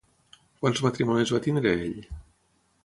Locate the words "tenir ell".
1.49-1.97